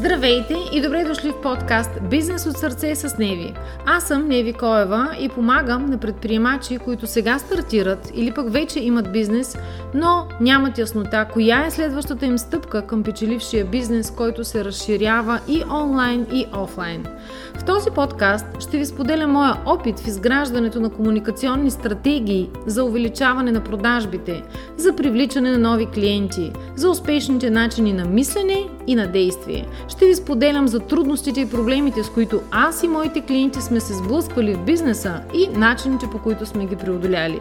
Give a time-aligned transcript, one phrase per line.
[0.00, 3.54] Здравейте и добре дошли в подкаст Бизнес от сърце с Неви.
[3.86, 9.12] Аз съм Неви Коева и помагам на предприемачи, които сега стартират или пък вече имат
[9.12, 9.58] бизнес,
[9.94, 15.62] но нямат яснота коя е следващата им стъпка към печелившия бизнес, който се разширява и
[15.70, 17.06] онлайн и офлайн.
[17.54, 23.52] В този подкаст ще ви споделя моя опит в изграждането на комуникационни стратегии за увеличаване
[23.52, 24.42] на продажбите,
[24.76, 29.66] за привличане на нови клиенти, за успешните начини на мислене и на действие.
[29.88, 33.94] Ще ви споделям за трудностите и проблемите, с които аз и моите клиенти сме се
[33.94, 37.40] сблъсквали в бизнеса и начините по които сме ги преодоляли.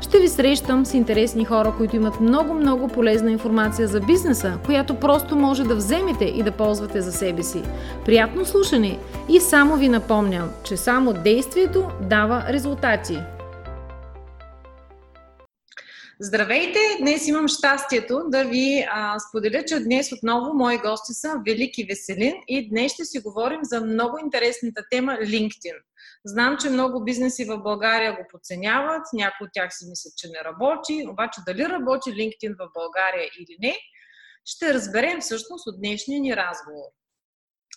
[0.00, 5.36] Ще ви срещам с интересни хора, които имат много-много полезна информация за бизнеса, която просто
[5.36, 7.62] може да вземете и да ползвате за себе си.
[8.04, 13.18] Приятно слушане и само ви напомням, че само действието дава резултати.
[16.22, 16.78] Здравейте!
[17.00, 22.34] Днес имам щастието да ви а, споделя, че днес отново мои гости са Велики Веселин
[22.48, 25.82] и днес ще си говорим за много интересната тема LinkedIn.
[26.24, 30.44] Знам, че много бизнеси в България го подценяват, някои от тях си мислят, че не
[30.44, 33.74] работи, обаче дали работи LinkedIn в България или не,
[34.44, 36.90] ще разберем всъщност от днешния ни разговор.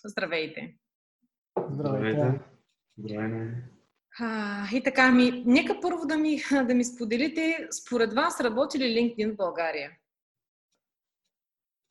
[0.04, 0.74] Здравейте!
[1.70, 2.40] Здравейте!
[2.98, 3.74] Здравейте!
[4.20, 8.84] А, и така, ми, нека първо да ми, да ми споделите, според вас работи ли
[8.84, 9.90] LinkedIn в България?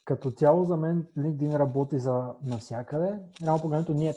[0.06, 3.20] Като цяло за мен LinkedIn работи за навсякъде.
[3.44, 4.14] Реално погледнато ние,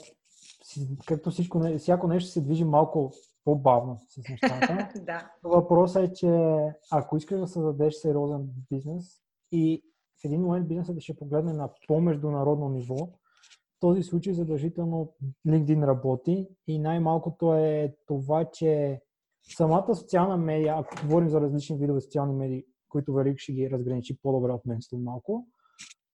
[1.06, 3.12] както всичко, всяко нещо се движи малко
[3.44, 4.88] по-бавно с нещата.
[5.00, 5.30] да.
[5.42, 6.58] Въпросът е, че
[6.90, 9.82] ако искаш да създадеш сериозен бизнес и
[10.22, 12.96] в един момент бизнесът да ще погледне на по-международно ниво,
[13.80, 15.14] този случай задължително
[15.46, 19.00] LinkedIn работи и най-малкото е това, че
[19.56, 24.18] самата социална медия, ако говорим за различни видове социални медии, които Велик ще ги разграничи
[24.22, 25.46] по-добре от мен след малко,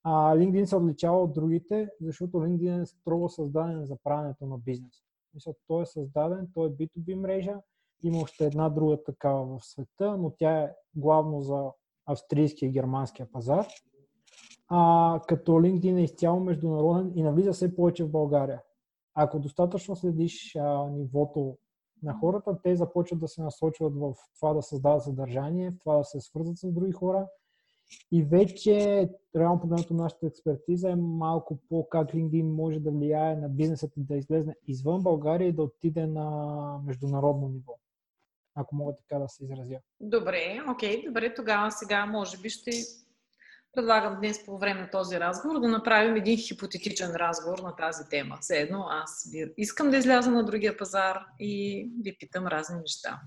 [0.04, 4.94] а LinkedIn се отличава от другите, защото LinkedIn е строго създаден за правенето на бизнес.
[5.34, 7.60] Мисля, той е създаден, той е B2B мрежа,
[8.02, 11.70] има още една друга такава в света, но тя е главно за
[12.06, 13.66] австрийския и германския пазар
[14.74, 18.62] а, като LinkedIn е изцяло международен и навлиза все повече в България.
[19.14, 21.56] Ако достатъчно следиш а, нивото
[22.02, 26.04] на хората, те започват да се насочват в това да създават съдържание, в това да
[26.04, 27.26] се свързват с други хора.
[28.12, 33.48] И вече, реално погледнато, нашата експертиза е малко по как LinkedIn може да влияе на
[33.48, 37.72] бизнесът и да излезне извън България и да отиде на международно ниво.
[38.54, 39.78] Ако мога така да се изразя.
[40.00, 42.70] Добре, окей, добре, тогава сега може би ще
[43.74, 48.38] предлагам днес по време на този разговор да направим един хипотетичен разговор на тази тема.
[48.40, 53.20] Все едно аз искам да изляза на другия пазар и ви питам разни неща.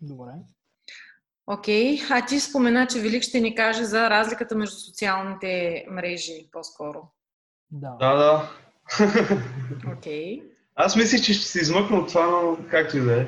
[0.00, 0.32] Добре.
[1.46, 2.06] Окей, okay.
[2.10, 7.02] а ти спомена, че Велик ще ни каже за разликата между социалните мрежи по-скоро.
[7.70, 7.96] Да.
[8.00, 8.50] Да, да.
[9.92, 10.40] Окей.
[10.40, 10.42] Okay.
[10.74, 13.26] Аз мислих, че ще се измъкна от това, но както и да е.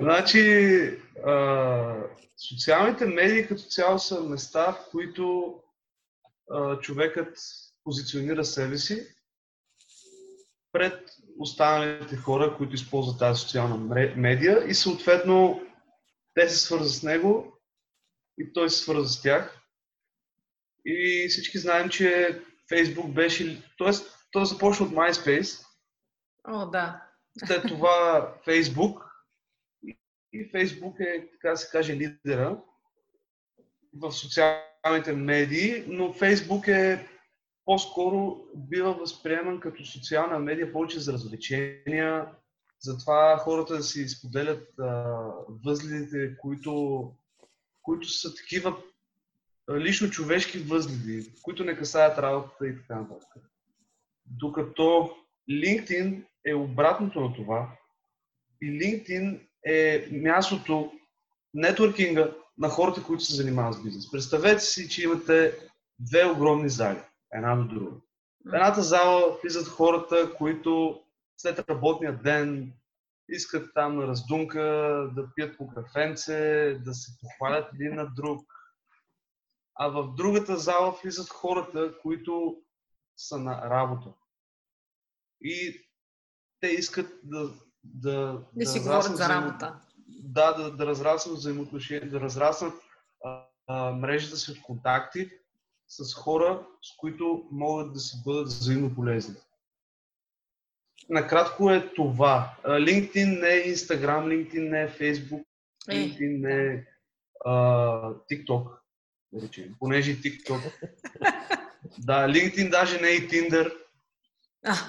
[0.00, 1.94] Значи, а,
[2.36, 5.54] социалните медии като цяло са места, в които
[6.50, 7.38] а, човекът
[7.84, 9.14] позиционира себе си
[10.72, 13.76] пред останалите хора, които използват тази социална
[14.16, 15.66] медия и съответно
[16.34, 17.58] те се свързват с него
[18.38, 19.60] и той се свърза с тях.
[20.86, 23.62] И всички знаем, че Фейсбук беше...
[23.78, 25.66] Тоест, той започна от MySpace.
[26.48, 27.02] О, да.
[27.46, 29.13] След това Фейсбук
[30.34, 32.60] и Фейсбук е, така да се каже, лидера
[33.94, 37.08] в социалните медии, но Фейсбук е
[37.64, 42.26] по-скоро бива възприеман като социална медия повече за развлечения,
[42.80, 44.84] затова хората да си споделят а,
[45.64, 47.12] възгледите, които,
[47.82, 48.76] които са такива
[49.72, 53.28] лично човешки възгледи, които не касаят работата и така нататък.
[54.26, 55.16] Докато
[55.50, 57.78] LinkedIn е обратното на това
[58.62, 60.92] и LinkedIn е мястото,
[61.54, 64.10] нетворкинга на хората, които се занимават с бизнес.
[64.10, 65.58] Представете си, че имате
[65.98, 67.00] две огромни зали,
[67.32, 67.96] една до друга.
[68.46, 71.02] В едната зала влизат хората, които
[71.36, 72.72] след работния ден
[73.28, 74.60] искат там на раздумка
[75.14, 78.40] да пият по кафенце, да се похвалят един на друг.
[79.74, 82.62] А в другата зала влизат хората, които
[83.16, 84.12] са на работа.
[85.40, 85.86] И
[86.60, 87.52] те искат да
[87.84, 89.80] да, да, да си говорят за работа.
[90.08, 92.20] Да, да, да разраснат взаимоотношения, да
[93.24, 95.30] а, а, мрежата си от контакти
[95.88, 99.34] с хора, с които могат да си бъдат взаимно полезни.
[101.08, 102.56] Накратко е това.
[102.64, 105.44] LinkedIn не е Instagram, LinkedIn не е Facebook,
[105.88, 106.84] е, LinkedIn не е
[107.44, 107.52] а,
[108.32, 108.78] TikTok,
[109.32, 109.74] да речем.
[109.78, 110.72] Понеже TikTok
[111.98, 113.72] Да, LinkedIn даже не е и Tinder.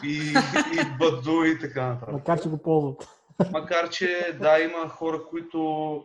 [0.04, 2.14] И, и Badu и така нататък.
[2.14, 3.08] Макар, че го ползват.
[3.52, 5.96] Макар, че да, има хора, които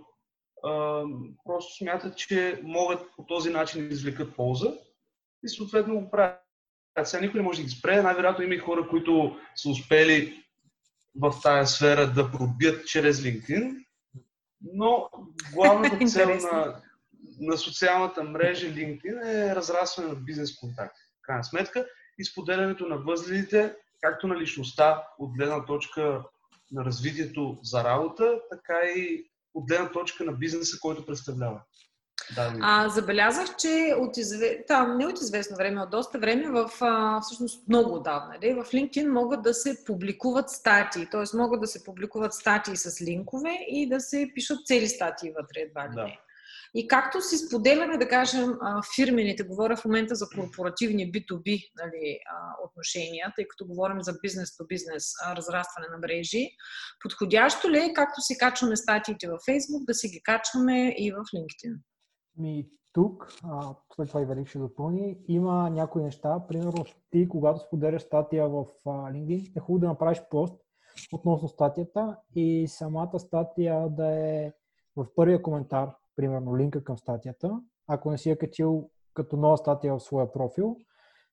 [0.64, 1.02] а,
[1.44, 4.74] просто смятат, че могат по този начин да извлекат полза
[5.44, 6.40] и съответно го правят.
[7.04, 8.02] Сега никой не може да ги спре.
[8.02, 10.44] Най-вероятно има и хора, които са успели
[11.14, 13.84] в тази сфера да пробият чрез LinkedIn,
[14.60, 15.08] но
[15.54, 16.82] главната цел на,
[17.40, 21.00] на социалната мрежа LinkedIn е разрастване на бизнес контакти.
[21.18, 21.86] В крайна сметка
[22.20, 26.22] и споделянето на възгледите, както на личността от гледна точка
[26.72, 31.60] на развитието за работа, така и от гледна точка на бизнеса, който представлява.
[32.34, 34.64] Да, а, забелязах, че от изве...
[34.68, 38.64] там, не от известно време, от доста време, в, а, всъщност много отдавна, де, в
[38.64, 41.36] LinkedIn могат да се публикуват статии, т.е.
[41.36, 45.88] могат да се публикуват статии с линкове и да се пишат цели статии вътре едва
[45.88, 46.06] ли да.
[46.74, 48.48] И както си споделяме, да кажем,
[48.96, 52.18] фирмените, говоря в момента за корпоративни B2B нали,
[52.64, 55.04] отношения, тъй като говорим за бизнес-то-бизнес,
[55.36, 56.50] разрастване на мрежи,
[57.02, 61.16] подходящо ли е, както си качваме статиите във Facebook, да си ги качваме и в
[61.16, 61.76] LinkedIn?
[62.36, 66.46] Ми, тук, а, след това и Велик ще допълни, има някои неща.
[66.48, 70.54] Примерно, ти, когато споделяш статия в LinkedIn, е хубаво да направиш пост
[71.12, 74.52] относно статията и самата статия да е
[74.96, 75.90] в първия коментар,
[76.20, 80.76] примерно линка към статията, ако не си я качил като нова статия в своя профил.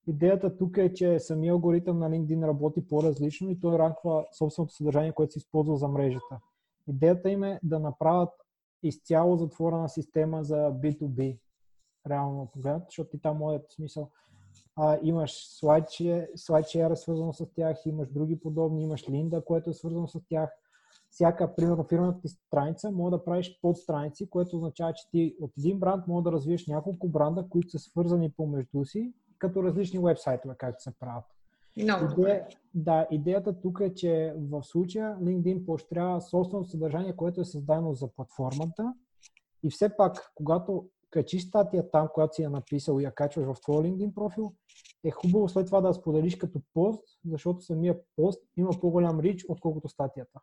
[0.07, 5.12] Идеята тук е, че самия алгоритъм на LinkedIn работи по-различно и той ранква собственото съдържание,
[5.12, 6.39] което се използва за мрежата.
[6.88, 8.30] Идеята им е да направят
[8.84, 11.40] изцяло затворена система за B2B,
[12.10, 14.12] реално погледнато, защото и там моят смисъл
[14.75, 20.19] а, имаш SlideShare, свързано с тях, имаш други подобни, имаш Линда, което е свързано с
[20.30, 20.50] тях.
[21.18, 25.80] Всяка, примерно, фирмата ти страница, може да правиш подстраници, което означава, че ти от един
[25.80, 30.84] бранд може да развиеш няколко бранда, които са свързани помежду си, като различни вебсайтове, както
[30.84, 31.24] се правят.
[31.78, 37.46] Много Идея, да, идеята тук е, че в случая LinkedIn поощрява собственото съдържание, което е
[37.46, 38.94] създадено за платформата
[39.64, 43.62] и все пак, когато качиш статия там, която си я написал и я качваш в
[43.62, 44.54] твоя LinkedIn профил,
[45.04, 49.90] е хубаво след това да споделиш като пост, защото самия пост има по-голям рич, отколкото
[49.90, 50.40] статията.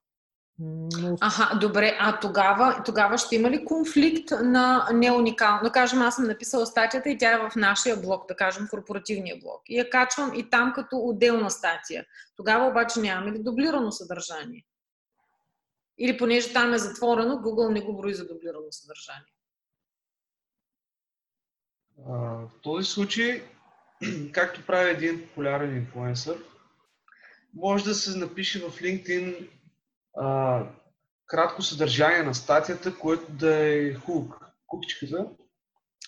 [0.58, 1.16] Но...
[1.20, 5.60] Аха, добре, а тогава, тогава ще има ли конфликт на неуникално?
[5.62, 9.36] Да кажем, аз съм написала статията и тя е в нашия блог, да кажем, корпоративния
[9.42, 9.62] блог.
[9.66, 12.04] И я качвам и там като отделна статия.
[12.36, 14.64] Тогава обаче нямаме ли дублирано съдържание?
[15.98, 19.34] Или понеже там е затворено, Google не го брои за дублирано съдържание?
[21.98, 23.42] в този случай,
[24.32, 26.38] както прави един популярен инфлуенсър,
[27.54, 29.48] може да се напише в LinkedIn
[30.16, 30.62] а,
[31.26, 35.26] кратко съдържание на статията, което да е хук, кукчката.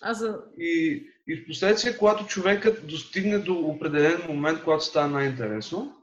[0.02, 0.40] А за...
[0.58, 5.96] и, и в последствие, когато човекът достигне до определен момент, когато става най-интересно,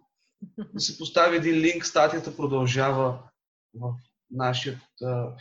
[0.74, 3.20] да се постави един линк, статията продължава
[3.74, 3.94] в
[4.32, 4.82] нашия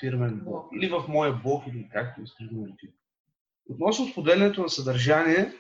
[0.01, 0.67] фирмен блог.
[0.77, 2.93] Или в моя блог, или както искаш да наречи.
[3.71, 5.53] Относно споделянето на съдържание,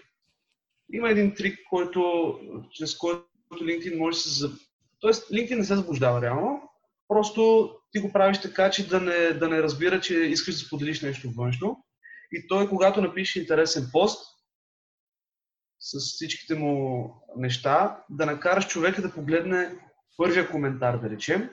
[0.92, 2.34] има един трик, който,
[2.70, 4.46] чрез който LinkedIn може да се...
[5.00, 6.71] Тоест, LinkedIn не се заблуждава реално,
[7.12, 11.02] Просто ти го правиш така, че да не, да не разбира, че искаш да споделиш
[11.02, 11.84] нещо външно.
[12.32, 14.26] И той, когато напише интересен пост
[15.80, 19.78] с всичките му неща, да накараш човека да погледне
[20.16, 21.50] първия коментар, да речем,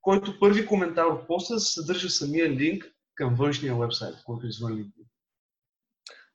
[0.00, 2.84] който първи коментар от поста съдържа самия линк
[3.14, 5.08] към външния вебсайт, който е извън LinkedIn.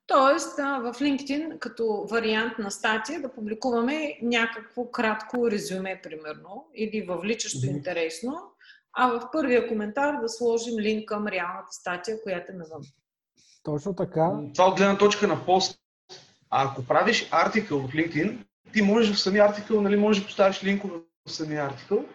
[0.08, 7.58] Тоест, в LinkedIn, като вариант на статия, да публикуваме някакво кратко резюме, примерно, или въвличащо
[7.60, 7.78] mm-hmm.
[7.78, 8.53] интересно,
[8.94, 12.82] а в първия коментар да сложим линк към реалната статия, която е навън.
[13.64, 14.32] Точно така.
[14.54, 15.80] Това от гледна точка на пост.
[16.50, 18.38] А ако правиш артикъл в LinkedIn,
[18.74, 20.94] ти можеш в самия артикъл, нали, можеш да поставиш линкове
[21.28, 22.06] в самия артикъл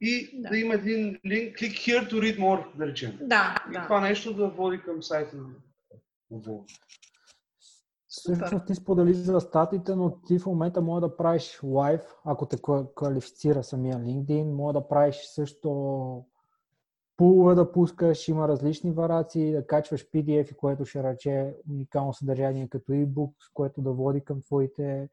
[0.00, 0.48] и да.
[0.48, 3.18] да има един линк, click here to read more, да речем.
[3.20, 3.82] Да, и да.
[3.82, 5.48] това нещо да води към сайта на
[6.32, 6.64] Google.
[8.20, 12.56] Всъщност ти сподели за статите, но ти в момента може да правиш лайв, ако те
[12.94, 16.24] квалифицира самия LinkedIn, може да правиш също
[17.16, 22.92] пулове да пускаш, има различни вариации, да качваш PDF, което ще рече уникално съдържание като
[22.92, 25.08] ebook, което да води към твоите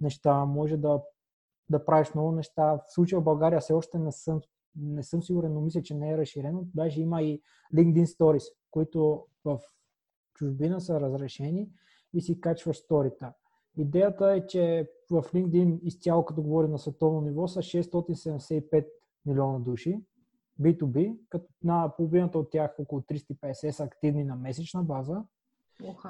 [0.00, 0.44] неща.
[0.44, 1.02] Може да,
[1.70, 2.72] да правиш много неща.
[2.72, 4.40] В случая в България все още не съм,
[4.76, 6.64] не съм сигурен, но мисля, че не е разширено.
[6.74, 7.42] Даже има и
[7.74, 9.58] LinkedIn Stories, които в
[10.34, 11.68] чужбина са разрешени
[12.14, 13.32] и си качваш сторита.
[13.76, 18.86] Идеята е, че в LinkedIn изцяло, като говорим на световно ниво, са 675
[19.26, 20.00] милиона души
[20.60, 25.24] B2B, като на половината от тях около 350 са активни на месечна база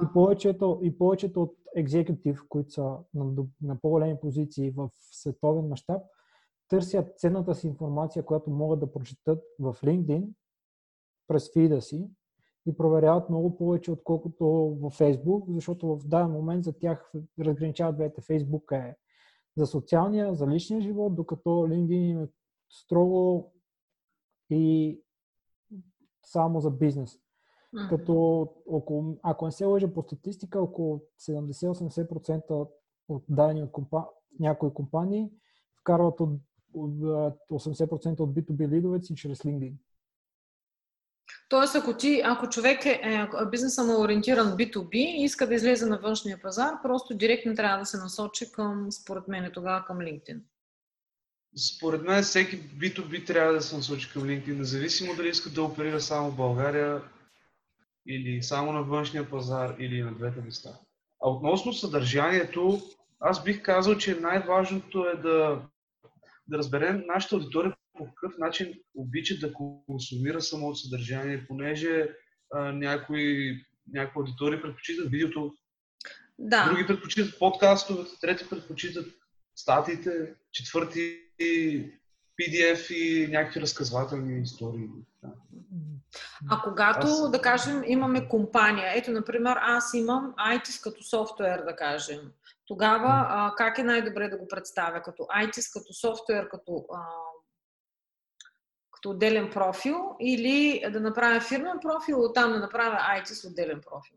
[0.03, 6.03] И повечето, и повечето от екзекутив, които са на, на по-големи позиции в световен мащаб,
[6.69, 10.29] търсят ценната си информация, която могат да прочетат в LinkedIn
[11.29, 12.09] през фида си
[12.69, 14.45] и проверяват много повече, отколкото
[14.81, 18.21] в Facebook, защото в даден момент за тях разграничават двете.
[18.21, 18.97] Facebook е
[19.57, 22.29] за социалния, за личния живот, докато LinkedIn е
[22.71, 23.53] строго
[24.51, 25.01] и
[26.25, 27.19] само за бизнес.
[27.19, 27.89] Mm-hmm.
[27.89, 32.69] Като около, ако не се лъжа по статистика, около 70-80%
[33.09, 34.07] от дадени от компа...
[34.41, 35.31] някои компании
[35.81, 36.31] вкарват от,
[36.75, 36.93] от
[37.51, 39.75] 80% от B2B лидовете си чрез LinkedIn.
[41.49, 45.55] Тоест, ако, ти, ако човек е, е бизнеса му е ориентиран B2B и иска да
[45.55, 49.99] излезе на външния пазар, просто директно трябва да се насочи към, според мен, тогава към
[49.99, 50.41] LinkedIn.
[51.57, 56.01] Според мен всеки B2B трябва да се насочи към LinkedIn, независимо дали иска да оперира
[56.01, 57.03] само в България
[58.09, 60.71] или само на външния пазар или на двете места.
[61.23, 62.83] А относно съдържанието,
[63.21, 65.63] аз бих казал, че най-важното е да,
[66.49, 69.53] да разберем нашата аудитория по какъв начин обича да
[69.87, 72.09] консумира самото съдържание, понеже
[72.55, 73.57] а, някои,
[73.93, 75.53] някои аудитории предпочитат видеото,
[76.39, 76.65] да.
[76.65, 79.07] други предпочитат подкастовете, трети предпочитат
[79.57, 81.19] статиите, четвърти
[82.41, 84.87] PDF и някакви разказвателни истории.
[85.23, 85.33] Да.
[86.51, 87.31] А когато, аз...
[87.31, 92.21] да кажем, имаме компания, ето, например, аз имам ITIS като софтуер, да кажем,
[92.67, 95.03] тогава а, как е най-добре да го представя?
[95.03, 97.01] Като ITIS, като софтуер, като а,
[98.99, 104.17] като отделен профил или да направя фирмен профил, оттам да направя IT с отделен профил?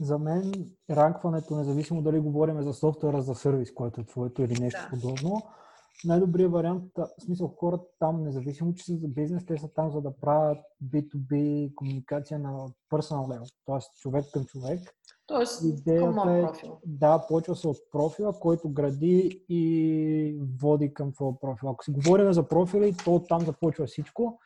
[0.00, 0.52] За мен
[0.90, 4.88] ранкването, независимо дали говорим за софтуера за сервис, което е твоето или нещо да.
[4.90, 5.42] подобно,
[6.04, 10.00] най-добрият вариант, в смисъл хората там, независимо, че са за бизнес, те са там за
[10.00, 14.00] да правят B2B комуникация на personal level, т.е.
[14.00, 14.80] човек към човек.
[15.26, 16.78] Тоест, Идеята е, профил.
[16.86, 21.70] Да, почва се от профила, който гради и води към твоя профил.
[21.70, 24.38] Ако си говорим за профили, то там започва всичко.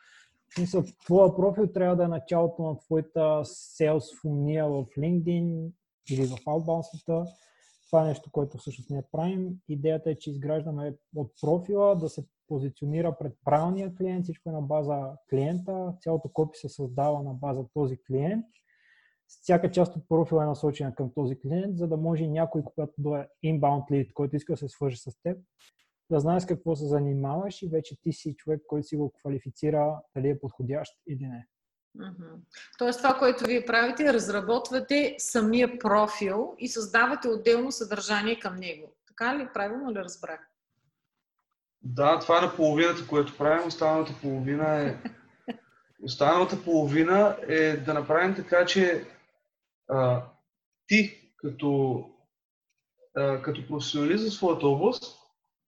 [0.49, 5.71] В смисъл, твоя профил трябва да е началото на твоята sales фуния в LinkedIn
[6.11, 6.81] или в Outbound
[7.89, 9.59] това е нещо, което всъщност ние правим.
[9.67, 14.61] Идеята е, че изграждаме от профила да се позиционира пред правилния клиент, всичко е на
[14.61, 18.45] база клиента, цялото копи се създава на база този клиент.
[19.27, 23.27] Всяка част от профила е насочена към този клиент, за да може някой, когато дойде
[23.45, 25.37] inbound lead, който иска да се свържи с теб,
[26.11, 30.29] да знаеш какво се занимаваш и вече ти си човек, който си го квалифицира дали
[30.29, 31.47] е подходящ или не.
[32.77, 38.95] Тоест това, което вие правите, разработвате самия профил и създавате отделно съдържание към него.
[39.07, 39.47] Така ли?
[39.53, 40.39] Правилно ли разбрах?
[41.81, 43.67] Да, това е на половината, което правим.
[43.67, 44.97] Останалата половина е...
[46.03, 49.05] Останалата половина е да направим така, че
[49.87, 50.23] а,
[50.87, 52.03] ти като,
[53.15, 55.19] а, като професионалист в своята област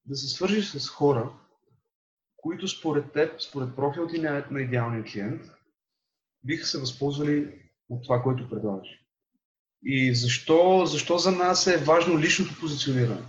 [0.05, 1.33] да се свържиш с хора,
[2.37, 5.41] които според теб, според профил ти на идеалния клиент,
[6.43, 8.87] биха се възползвали от това, което предлагаш.
[9.83, 13.21] И защо, защо за нас е важно личното позициониране?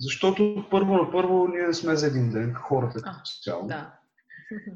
[0.00, 3.66] Защото първо на първо ние не сме за един ден, хората като цяло.
[3.66, 3.98] Да.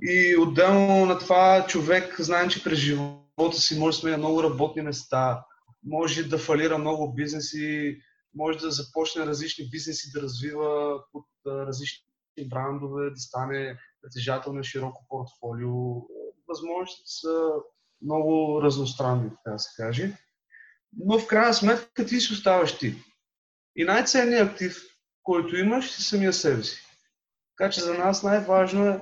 [0.02, 4.42] И отделно на това човек, знаем, че през живота си може да сме на много
[4.42, 5.44] работни места,
[5.85, 7.99] може да фалира много бизнеси,
[8.35, 12.04] може да започне различни бизнеси да развива под различни
[12.49, 15.96] брандове, да стане притежател на широко портфолио,
[16.48, 17.50] възможностите са
[18.02, 20.12] много разностранни, така да се каже.
[20.92, 22.94] Но в крайна сметка ти си оставаш ти.
[23.76, 24.82] И най-ценният актив,
[25.22, 26.86] който имаш, си самия себе си.
[27.56, 29.00] Така че за нас най-важно е,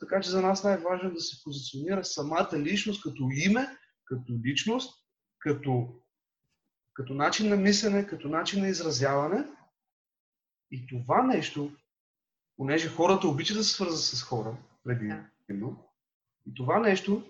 [0.00, 3.68] така че за нас най-важно е да се позиционира самата личност като име,
[4.04, 5.04] като личност,
[5.38, 5.88] като,
[6.94, 9.44] като начин на мислене, като начин на изразяване.
[10.70, 11.72] И това нещо,
[12.56, 15.88] понеже хората обичат да се свързват с хора, предимно,
[16.46, 17.22] и това нещо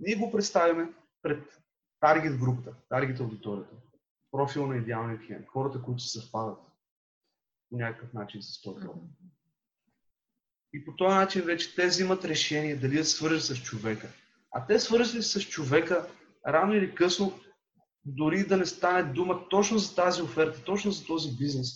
[0.00, 1.60] ние го представяме пред
[2.00, 3.74] таргет групата, таргет аудиторията,
[4.30, 6.58] профил на идеалния клиент, хората, които се съвпадат
[7.70, 9.08] по някакъв начин с този профил.
[10.72, 14.08] И по този начин вече те взимат решение дали да свържат с човека.
[14.50, 16.08] А те свързват с човека
[16.46, 17.40] рано или късно,
[18.04, 21.68] дори да не стане дума точно за тази оферта, точно за този бизнес.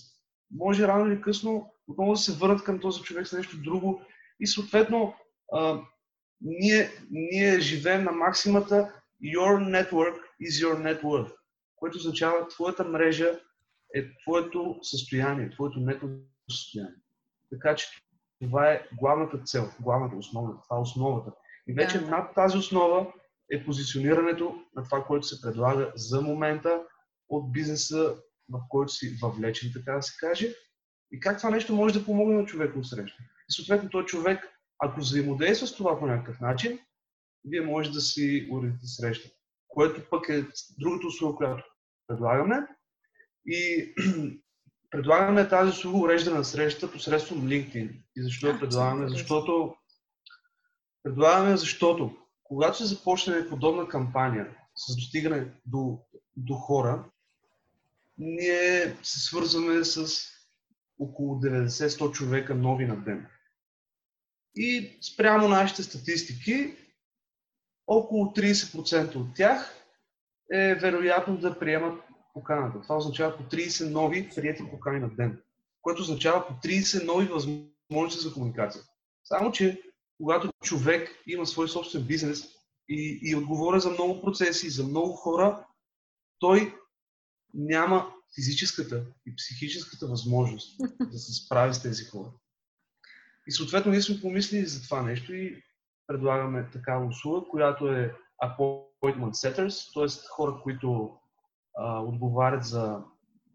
[0.51, 4.03] Може рано или късно отново да се върнат към този човек с нещо друго
[4.41, 5.15] и съответно
[6.41, 8.93] ние, ние живеем на максимата
[9.25, 11.33] Your network is your net worth,
[11.77, 13.41] което означава твоята мрежа
[13.95, 16.09] е твоето състояние, твоето нето
[16.51, 16.95] състояние.
[17.51, 17.87] Така че
[18.41, 21.33] това е главната цел, главната основа, това е основата.
[21.69, 22.07] И вече да.
[22.07, 23.13] над тази основа
[23.53, 26.83] е позиционирането на това, което се предлага за момента
[27.29, 28.17] от бизнеса,
[28.49, 30.55] в който си въвлечен, така да се каже,
[31.13, 33.23] и как това нещо може да помогне на човека от среща.
[33.51, 36.79] И съответно, този човек, ако взаимодейства с това по някакъв начин,
[37.45, 39.29] вие може да си уредите среща.
[39.69, 40.47] Което пък е
[40.79, 41.65] другата услуга, която
[42.07, 42.67] предлагаме.
[43.47, 43.95] И
[44.91, 48.03] предлагаме тази услуга уреждане на среща посредством LinkedIn.
[48.17, 49.09] И защо я предлагаме?
[49.09, 49.75] Защото
[51.03, 55.99] предлагаме, защото когато се започне подобна кампания с достигане до,
[56.37, 57.05] до хора,
[58.19, 60.23] ние се свързваме с
[60.99, 63.27] около 90-100 човека нови на ден.
[64.61, 66.77] И спрямо нашите статистики,
[67.87, 69.75] около 30% от тях
[70.53, 72.03] е вероятно да приемат
[72.35, 72.81] поканата.
[72.83, 75.43] Това означава по 30 нови прияти покани на ден,
[75.83, 78.83] което означава по 30 нови възможности за комуникация.
[79.25, 79.83] Само, че
[80.17, 82.45] когато човек има свой собствен бизнес
[82.89, 85.67] и, и отговоря за много процеси, за много хора,
[86.39, 86.75] той
[87.55, 92.31] няма физическата и психическата възможност да се справи с тези хора.
[93.49, 95.63] И съответно ние сме помислили за това нещо и
[96.07, 98.15] предлагаме такава услуга, която е
[98.45, 100.29] appointment setters, т.е.
[100.31, 101.19] хора, които
[101.79, 103.03] а, отговарят за,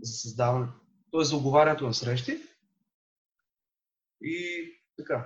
[0.01, 0.67] за създаване,
[1.11, 1.23] т.е.
[1.23, 2.41] за оговарянето на срещи.
[4.21, 4.65] И
[4.97, 5.25] така.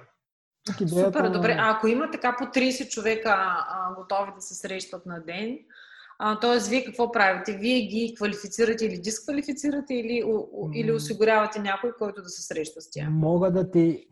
[0.88, 1.56] Супер, добре.
[1.60, 5.60] А ако има така по 30 човека а, готови да се срещат на ден,
[6.42, 7.58] тоест, вие какво правите?
[7.58, 10.24] Вие ги квалифицирате или дисквалифицирате или,
[10.74, 13.10] или осигурявате някой, който да се среща с тях?
[13.10, 14.08] Мога да ти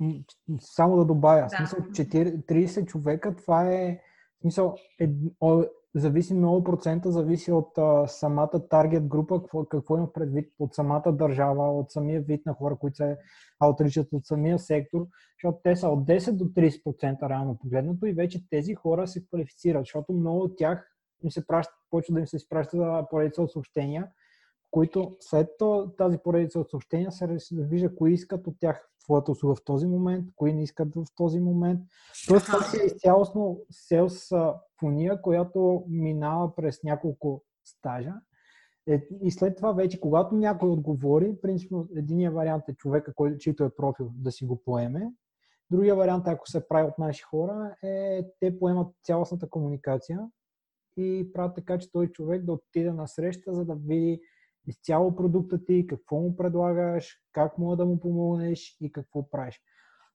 [0.60, 1.48] само да добавя.
[1.52, 1.58] Да.
[1.58, 4.00] Смисъл, 30 човека, това е
[4.42, 5.10] смисъл, е,
[5.40, 5.64] о,
[5.96, 11.12] зависи много процента, зависи от а, самата таргет група, какво, какво има предвид от самата
[11.12, 13.18] държава, от самия вид на хора, които се
[13.60, 15.08] аутричат от самия сектор,
[15.38, 19.82] защото те са от 10 до 30% реално погледнато и вече тези хора се квалифицират,
[19.82, 24.08] защото много от тях им се пращат, почва да им се изпраща поредица от съобщения,
[24.72, 25.50] които след
[25.98, 30.26] тази поредица от съобщения се вижда кои искат от тях твоята услуга в този момент,
[30.36, 31.82] кои не искат в този момент.
[32.28, 34.30] Тоест, това си е изцялостно селс
[34.80, 38.14] фуния, която минава през няколко стажа.
[38.88, 43.64] Е, и след това вече, когато някой отговори, принципно единия вариант е човека, който, чийто
[43.64, 45.12] е профил, да си го поеме.
[45.72, 50.20] Другия вариант, ако се прави от наши хора, е те поемат цялостната комуникация
[50.98, 54.22] и правят така, че той човек да отиде на среща, за да види
[54.68, 59.62] изцяло продукта ти, какво му предлагаш, как му да му помогнеш и какво правиш.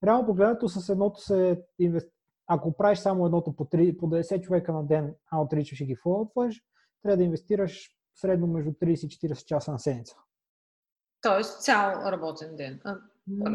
[0.04, 2.12] Реално погледнато с едното се инвести...
[2.46, 5.96] Ако правиш само едното по, 3, по 90 човека на ден, а отричаш и ги
[5.96, 6.60] фолотваш,
[7.02, 10.16] трябва да инвестираш средно между 30 и 40 часа на седмица.
[11.20, 12.80] Тоест цял работен ден.
[12.84, 12.98] А,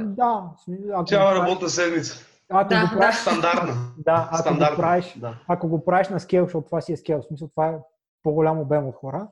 [0.06, 0.52] да.
[0.94, 2.35] Ако Цяла работна седмица.
[2.50, 3.74] Ако да, го правиш, стандартна.
[3.98, 4.76] Да, ако, стандартна.
[4.76, 5.40] Го правиш, да.
[5.48, 7.80] ако го правиш на скел, защото това си е скел, в смисъл това е
[8.24, 9.28] по-голям обем от хора,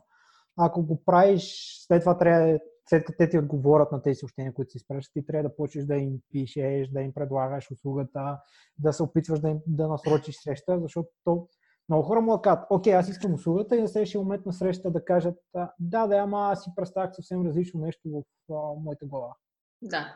[0.57, 4.71] ако го правиш, след това трябва, след като те ти отговорят на тези съобщения, които
[4.71, 8.39] си изпращат, ти трябва да почнеш да им пишеш, да им предлагаш услугата,
[8.79, 11.47] да се опитваш да, им, да насрочиш среща, защото то,
[11.89, 15.05] много хора му казват, окей, аз искам услугата и на следващия момент на среща да
[15.05, 15.35] кажат,
[15.79, 19.35] да, да, ама аз си представях съвсем различно нещо в а, моята глава.
[19.81, 20.15] Да,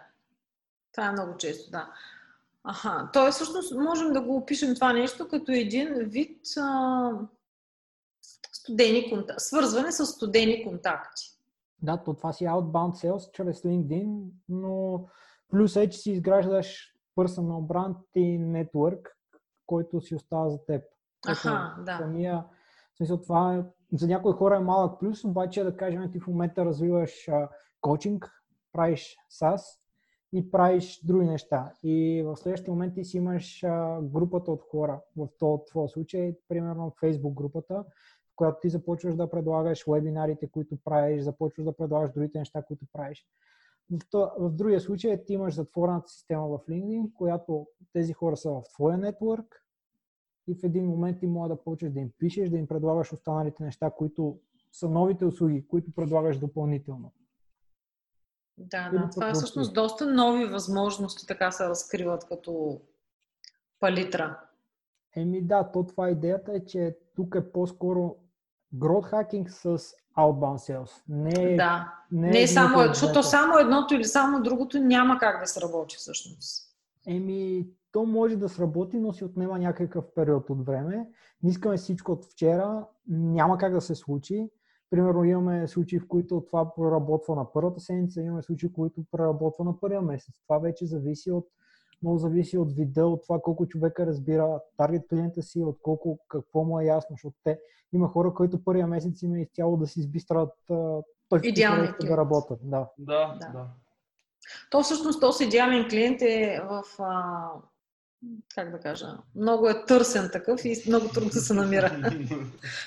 [0.92, 1.94] това е много често, да.
[2.70, 3.32] Аха, т.е.
[3.32, 7.12] всъщност можем да го опишем това нещо като един вид а,
[8.52, 11.24] студени контакти, свързване с студени контакти.
[11.82, 15.06] Да, то това си outbound sales чрез LinkedIn, но
[15.50, 19.08] плюс е, че си изграждаш personal brand и network,
[19.66, 20.84] който си остава за теб.
[21.28, 21.98] Аха, да.
[21.98, 22.46] Самия,
[22.94, 26.28] в смисъл, това е, за някои хора е малък плюс, обаче да кажем, ти в
[26.28, 27.50] момента развиваш а,
[27.82, 28.32] коучинг,
[28.74, 29.62] правиш SaaS
[30.34, 31.72] и правиш други неща.
[31.84, 35.02] И в следващия момент ти си имаш а, групата от хора.
[35.18, 37.86] В този случай, примерно Facebook групата,
[38.36, 43.26] която ти започваш да предлагаш вебинарите, които правиш, започваш да предлагаш другите неща, които правиш.
[43.92, 48.64] В, в другия случай ти имаш затворената система в LinkedIn, която тези хора са в
[48.74, 49.64] твоя нетворк
[50.48, 53.64] и в един момент ти може да почнеш да им пишеш, да им предлагаш останалите
[53.64, 54.40] неща, които
[54.72, 57.12] са новите услуги, които предлагаш допълнително.
[58.58, 59.10] Да, да.
[59.10, 62.82] Това е всъщност доста нови възможности така се разкриват като
[63.80, 64.40] палитра.
[65.16, 68.16] Еми да, то това идеята е, че тук е по-скоро
[68.76, 69.78] growth hacking с
[70.18, 70.92] outbound sales.
[71.10, 71.94] Не, е- да.
[72.12, 76.76] не, не е само, защото само едното или само другото няма как да сработи всъщност.
[77.08, 81.08] Еми, то може да сработи, но си отнема някакъв период от време.
[81.44, 84.50] Не искаме всичко от вчера, няма как да се случи.
[84.90, 89.66] Примерно имаме случаи, в които това проработва на първата седмица, имаме случаи, в които проработва
[89.66, 90.36] на първия месец.
[90.48, 91.48] Това вече зависи от
[92.02, 96.64] много зависи от вида, от това колко човека разбира таргет клиента си, от колко какво
[96.64, 97.60] му е ясно, защото те
[97.94, 100.54] има хора, които първия месец има изцяло да си избистрат
[101.44, 102.60] Идеалният да работят.
[102.64, 102.90] Да.
[102.98, 103.48] Да, да.
[103.48, 103.68] да.
[104.70, 107.50] То всъщност този идеален клиент е в а,
[108.56, 112.18] как да кажа, много е търсен такъв и много трудно да се намира.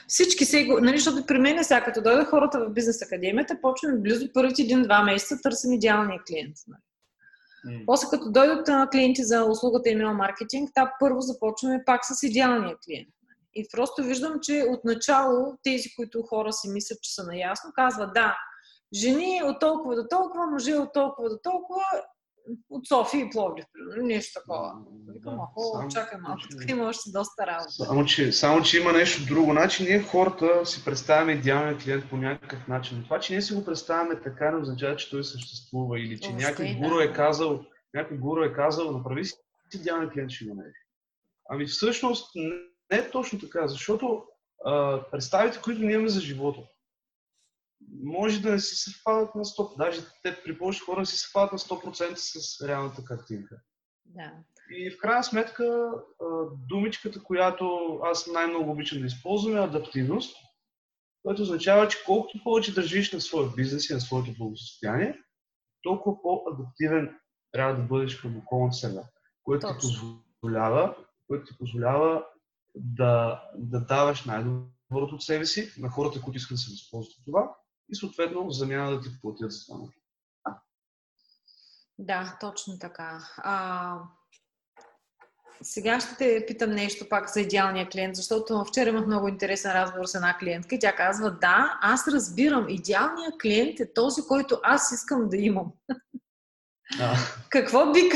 [0.09, 3.99] Всички се, нали, защото при мен е сега, като дойдат хората в бизнес академията, почваме
[3.99, 6.57] близо първите един-два месеца търсим идеалния клиент.
[6.69, 6.81] Нали.
[7.67, 7.87] Mm.
[7.87, 13.09] После като дойдат клиенти за услугата email маркетинг, та първо започваме пак с идеалния клиент.
[13.55, 18.37] И просто виждам, че отначало тези, които хора си мислят, че са наясно, казват да,
[18.95, 21.83] жени от толкова до толкова, мъже от толкова до толкова,
[22.71, 24.75] от София и Пловдив, примерно, нещо такова.
[25.15, 25.39] Викам,
[25.83, 27.71] да, чакай малко, тук има още доста работа.
[27.71, 29.51] Само че, само, че има нещо друго.
[29.51, 33.05] Значи ние хората си представяме идеалния клиент по някакъв начин.
[33.05, 36.75] Това, че ние си го представяме така, не означава, че той съществува или че някой
[36.83, 39.35] гуру е казал, някой гуру е казал, направи си
[39.75, 40.77] идеален клиент, ще го намериш.
[41.49, 42.31] Ами всъщност
[42.91, 44.25] не е точно така, защото
[44.65, 46.61] а, представите, които ние имаме за живота,
[48.03, 49.77] може да не си съвпадат на 100%.
[49.77, 53.57] Даже те при повече хора си съвпадат на 100% с реалната картинка.
[54.05, 54.33] Да.
[54.71, 55.93] И в крайна сметка,
[56.69, 60.37] думичката, която аз най-много обичам да използвам е адаптивност,
[61.23, 65.19] което означава, че колкото повече държиш на своя бизнес и на своето благосостояние,
[65.83, 67.19] толкова по-адаптивен
[67.53, 69.03] трябва да бъдеш към околната среда,
[69.43, 72.25] което ти позволява, което ти позволява
[72.75, 77.25] да, да даваш най-доброто от себе си на хората, които искат да се възползват от
[77.25, 77.55] това
[77.91, 79.79] и съответно замяна да ти платят за това.
[81.99, 83.29] Да, точно така.
[83.37, 83.97] А,
[85.63, 90.07] сега ще те питам нещо пак за идеалния клиент, защото вчера имах много интересен разговор
[90.07, 94.93] с една клиентка и тя казва, да, аз разбирам, идеалният клиент е този, който аз
[94.93, 95.73] искам да имам.
[97.01, 97.15] А.
[97.49, 98.11] Какво, би,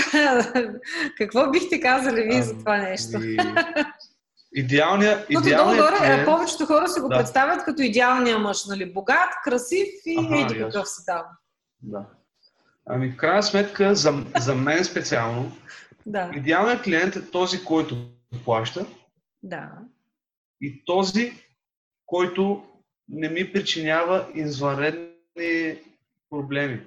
[1.18, 3.18] какво бихте казали вие за това нещо?
[4.56, 6.24] Идеалния, Но идеалния долу клиент...
[6.24, 7.18] повечето хора се го да.
[7.18, 8.92] представят като идеалния мъж, нали?
[8.92, 11.22] Богат, красив и ага, еди какъв си там.
[11.82, 12.04] Да.
[12.86, 15.52] Ами в крайна сметка, за, за мен специално,
[16.06, 16.30] да.
[16.34, 17.96] идеалният клиент е този, който
[18.44, 18.86] плаща.
[19.42, 19.70] Да.
[20.60, 21.32] И този,
[22.06, 22.64] който
[23.08, 25.78] не ми причинява извънредни
[26.30, 26.80] проблеми.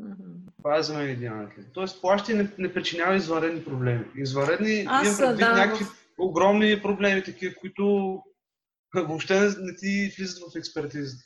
[0.00, 0.52] Mm-hmm.
[0.58, 1.70] Това е за мен идеалният клиент.
[1.72, 4.04] Тоест, плаща и не, не причинява извънредни проблеми.
[4.16, 8.18] Извънредни, Аз, имам да, някакви в огромни проблеми, такива, които
[8.94, 11.24] въобще не, не ти влизат в експертизата.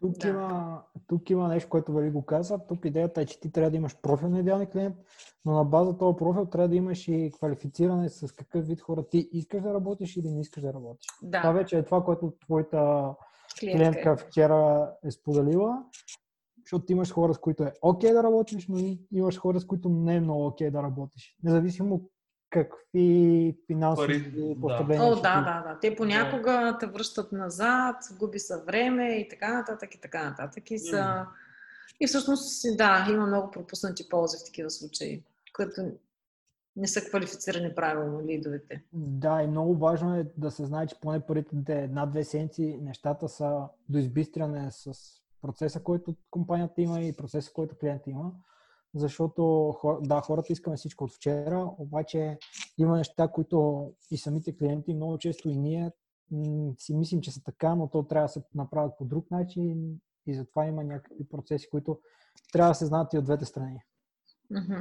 [0.00, 0.28] Тук, да.
[0.28, 2.58] има, тук има нещо, което Вали го каза.
[2.68, 4.96] Тук идеята е, че ти трябва да имаш профил на идеалния клиент,
[5.44, 9.28] но на база този профил трябва да имаш и квалифициране с какъв вид хора ти
[9.32, 11.06] искаш да работиш или не искаш да работиш.
[11.22, 11.40] Да.
[11.40, 13.14] Това вече е това, което твоята
[13.60, 15.84] клиентка, клиентка вчера е споделила.
[16.64, 19.88] Защото имаш хора, с които е окей okay да работиш, но имаш хора, с които
[19.88, 21.36] не е много окей okay да работиш.
[21.42, 22.10] Независимо
[22.50, 25.04] какви финансови постъпления.
[25.04, 25.78] О, да, да, да.
[25.80, 26.78] Те понякога да.
[26.78, 30.70] те връщат назад, губи са време и така нататък и така нататък.
[30.70, 30.96] И, са...
[30.96, 31.26] Mm.
[32.00, 35.22] и всъщност, да, има много пропуснати ползи в такива случаи,
[35.56, 35.92] които
[36.76, 38.82] не са квалифицирани правилно лидовете.
[38.92, 43.68] Да, и много важно е да се знае, че поне първите една-две седмици нещата са
[43.88, 44.92] до избистряне с
[45.42, 48.32] процеса, който компанията има и процеса, който клиентът има
[48.96, 52.38] защото да, хората искаме всичко от вчера, обаче
[52.78, 55.90] има неща, които и самите клиенти, много често и ние
[56.78, 60.34] си мислим, че са така, но то трябва да се направят по друг начин и
[60.34, 61.98] затова има някакви процеси, които
[62.52, 63.84] трябва да се знаят и от двете страни.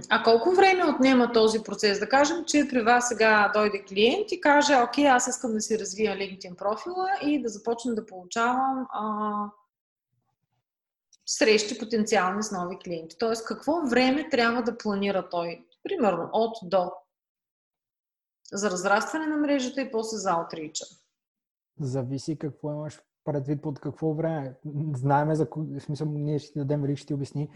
[0.10, 2.00] А колко време отнема този процес?
[2.00, 5.80] Да кажем, че при вас сега дойде клиент и каже, окей, аз искам да си
[5.80, 9.34] развия LinkedIn профила и да започна да получавам а,
[11.26, 13.18] срещи потенциални с нови клиенти.
[13.20, 16.92] Тоест, какво време трябва да планира той, примерно от до,
[18.54, 20.86] за разрастване на мрежата и после за аутрича?
[21.80, 24.56] Зависи какво имаш предвид под какво време.
[24.96, 27.50] Знаеме, за, в смисъл, ние ще ти дадем, Велик ще ти обясни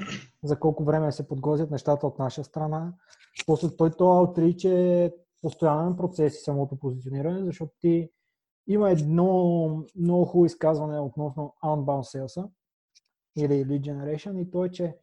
[0.44, 2.94] за колко време се подготвят нещата от наша страна.
[3.46, 8.10] После той то аутрич е постоянен процес и самото позициониране, защото ти
[8.68, 12.50] има едно много хубаво изказване относно outbound sales
[13.38, 14.96] или lead generation и то е, че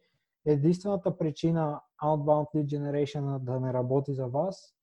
[0.45, 4.73] единствената причина outbound lead generation да не работи за вас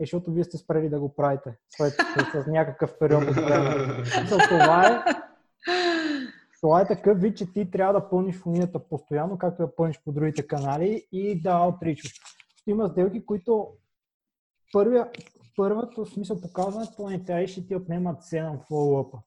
[0.00, 1.92] е, защото вие сте спрели да го правите след
[2.32, 4.04] с някакъв период от време.
[4.48, 5.04] това е
[6.60, 10.12] това е такъв вид, че ти трябва да пълниш фунията постоянно, както да пълниш по
[10.12, 12.12] другите канали и да отричаш.
[12.66, 13.68] Има сделки, които
[14.72, 15.10] първия,
[15.56, 19.18] първото смисъл показването на интереси ще ти отнемат 7 фоллоуапа.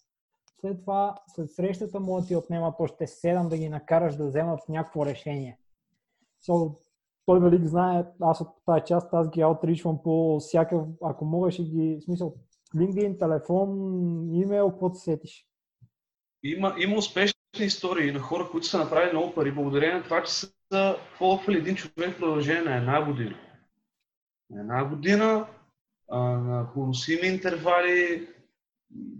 [0.62, 5.06] След това, след срещата му ти отнемат още 7 да ги накараш да вземат някакво
[5.06, 5.58] решение.
[6.48, 6.76] So,
[7.26, 11.64] той нали знае, аз от тази част, аз ги аутричвам по всякакъв, ако мога ще
[11.64, 12.36] ги, в смисъл,
[12.76, 13.70] LinkedIn, телефон,
[14.34, 15.46] имейл, какво се сетиш.
[16.44, 20.32] Има, има успешни истории на хора, които са направили много пари, благодарение на това, че
[20.32, 23.36] са фолвали един човек в продължение на една година.
[24.50, 25.48] На една година,
[26.10, 28.28] а, на поносими интервали,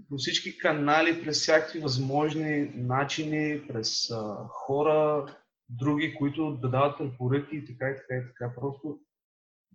[0.10, 5.26] по всички канали, през всякакви възможни начини, през а, хора,
[5.70, 8.56] други, които да дават препоръки и така и така и така.
[8.56, 9.00] Просто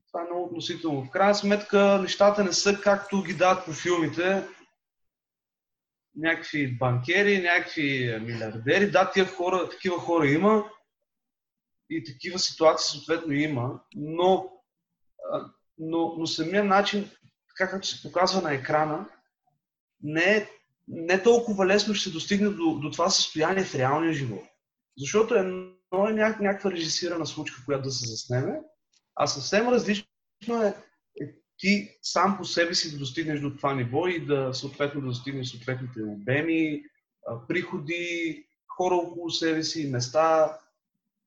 [0.07, 1.05] това е много относително.
[1.05, 4.43] В крайна сметка нещата не са както ги дават по филмите.
[6.17, 8.91] Някакви банкери, някакви милиардери.
[8.91, 10.65] Да, тия хора, такива хора има
[11.91, 14.53] и такива ситуации съответно има, но,
[15.79, 17.11] но, но самия начин,
[17.49, 19.09] така както се показва на екрана,
[20.05, 20.49] не
[20.89, 24.45] не толкова лесно ще достигне до, до това състояние в реалния живот.
[24.99, 28.61] Защото едно е някаква режисирана случка, която да се заснеме,
[29.15, 30.75] а съвсем различно е,
[31.21, 35.07] е ти сам по себе си да достигнеш до това ниво и да съответно да
[35.07, 36.83] достигнеш съответните обеми,
[37.49, 38.45] приходи,
[38.77, 40.59] хора около себе си, места,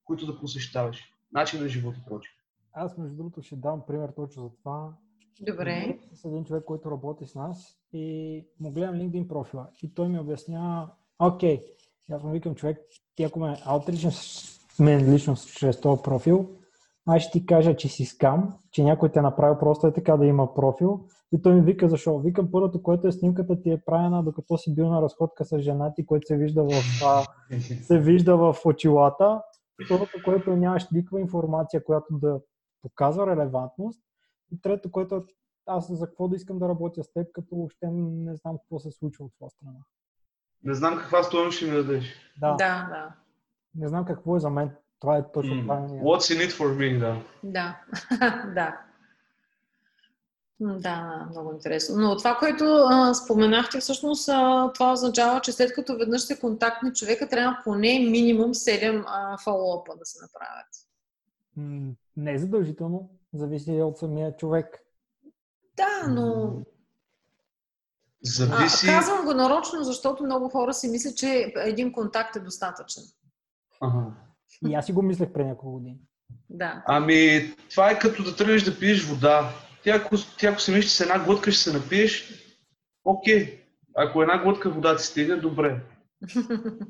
[0.04, 2.34] които да посещаваш, начин на живота и прочее.
[2.74, 4.94] Аз, между другото, ще дам пример точно за това.
[5.42, 6.00] Добре.
[6.14, 10.20] С един човек, който работи с нас и му гледам LinkedIn профила и той ми
[10.20, 11.62] обяснява, окей,
[12.12, 12.78] аз му викам човек,
[13.16, 14.44] ти ако ме аутричнеш
[14.80, 16.50] мен лично чрез този профил,
[17.08, 20.18] аз ще ти кажа, че си скам, че някой те е направил просто е така
[20.18, 21.06] да има профил.
[21.32, 22.20] И той ми вика защо.
[22.20, 25.94] Викам първото, което е снимката ти е правена докато си бил на разходка с жена
[25.94, 26.72] ти, което се вижда в,
[27.82, 29.42] се вижда в очилата.
[29.86, 32.40] Второто, което нямаш никаква информация, която да
[32.82, 34.02] показва релевантност.
[34.52, 35.26] И трето, което
[35.66, 38.92] аз за какво да искам да работя с теб, като въобще не знам какво се
[38.92, 39.80] случва от това страна.
[40.64, 42.06] Не знам каква стоеност ще ми дадеш.
[42.40, 42.52] Да.
[42.52, 43.16] да, да.
[43.76, 44.72] Не знам какво е за мен.
[45.00, 45.68] Това е точно mm.
[45.68, 46.06] правилният.
[46.06, 47.24] What's in it for me, да.
[47.44, 47.82] Да,
[48.56, 48.82] да.
[50.60, 51.96] Да, много интересно.
[51.98, 56.94] Но това, което а, споменахте, всъщност а, това означава, че след като веднъж се контактни
[56.94, 60.68] човека, трябва поне минимум 7 фоллоупа да се направят.
[62.18, 64.80] Не е задължително, зависи от самия човек.
[65.78, 66.58] Да, но...
[68.24, 68.88] Зависи...
[68.88, 73.04] А, казвам го нарочно, защото много хора си мислят, че един контакт е достатъчен.
[73.82, 74.06] Ага.
[74.68, 76.00] И аз си го мислех преди няколко години.
[76.50, 76.84] Да.
[76.88, 79.54] Ами, това е като да тръгнеш да пиеш вода.
[79.84, 82.44] Ти ако, ти ако се мислиш, че с една глътка ще се напиеш,
[83.06, 83.64] окей.
[83.96, 85.82] Ако една глътка вода ти стига, добре.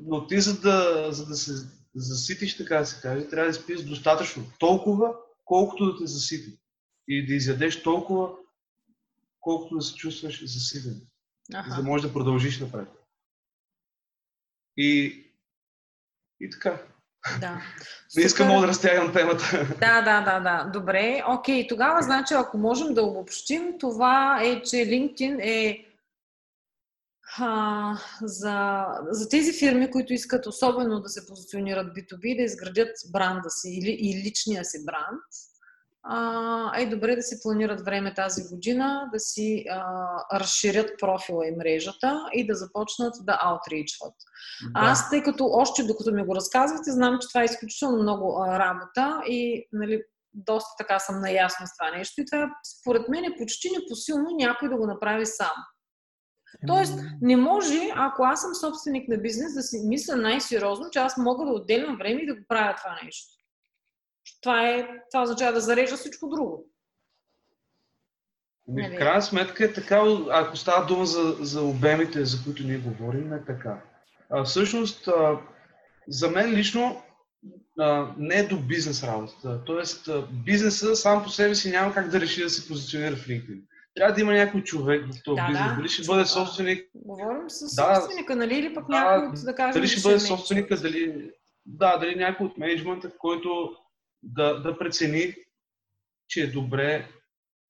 [0.00, 1.52] Но ти за да, за да се
[1.94, 4.44] заситиш, така да се каже, трябва да спиеш достатъчно.
[4.58, 5.14] Толкова,
[5.48, 6.58] колкото да те засити.
[7.08, 8.30] И да изядеш толкова,
[9.40, 11.00] колкото да се чувстваш заситен.
[11.54, 11.70] Ага.
[11.70, 12.88] За да можеш да продължиш напред.
[14.76, 15.22] И,
[16.40, 16.82] и така.
[17.40, 17.62] Да.
[18.16, 19.66] Не искам много да разтягам темата.
[19.80, 20.70] Да, да, да, да.
[20.72, 21.22] Добре.
[21.28, 25.87] Окей, тогава, значи, ако можем да обобщим, това е, че LinkedIn е
[27.38, 33.50] а, за, за тези фирми, които искат особено да се позиционират B2B, да изградят бранда
[33.50, 35.22] си или и личния си бранд,
[36.02, 39.94] а, е добре да си планират време тази година, да си а,
[40.40, 44.14] разширят профила и мрежата и да започнат да аутричват.
[44.62, 44.70] Да.
[44.74, 48.58] Аз, тъй като още докато ми го разказвате, знам, че това е изключително много а,
[48.58, 50.02] работа и нали,
[50.34, 54.68] доста така съм наясна с това нещо и това според мен е почти непосилно някой
[54.68, 55.56] да го направи сам.
[56.66, 61.16] Тоест, не може, ако аз съм собственик на бизнес, да си мисля най-сериозно, че аз
[61.16, 63.32] мога да отделям време и да го правя това нещо.
[64.42, 66.66] Това, е, това означава да зарежда всичко друго.
[68.68, 72.78] Ами, в крайна сметка е така, ако става дума за, за обемите, за които ние
[72.78, 73.82] говорим, е така.
[74.30, 75.40] А, всъщност, а,
[76.08, 77.02] за мен лично
[77.78, 79.64] а, не е до бизнес работата.
[79.64, 83.26] Тоест, а, бизнеса сам по себе си няма как да реши да се позиционира в
[83.26, 83.60] LinkedIn.
[83.98, 85.76] Трябва да има някой човек в този да, бизнес.
[85.76, 86.90] Дали ще бъде собственик.
[86.94, 88.58] Говорим с да, собственика, нали?
[88.58, 89.72] Или пък да, някой от, да кажем.
[89.72, 91.30] Дали ще бъде собственика, дали,
[91.66, 93.76] да, дали някой от менеджмента, който
[94.22, 95.34] да, да прецени,
[96.28, 97.08] че е добре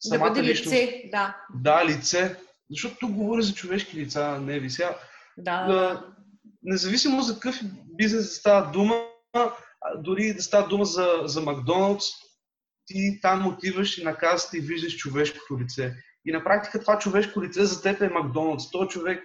[0.00, 1.36] самата да бъде личност, лице, да.
[1.54, 2.36] Да, лице.
[2.70, 4.98] Защото тук говори за човешки лица, не ви сега.
[5.38, 6.06] Да, да.
[6.62, 9.04] Независимо за какъв бизнес да става дума,
[9.96, 12.04] дори да става дума за, за Макдоналдс,
[12.86, 15.94] ти там отиваш и на касата и виждаш човешкото лице.
[16.28, 18.70] И на практика това човешко лице за теб е Макдоналдс.
[18.70, 19.24] Той човек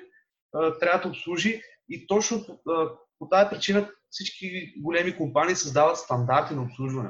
[0.54, 2.90] а, трябва да обслужи и точно а,
[3.20, 7.10] по тази причина всички големи компании създават стандарти на обслужване.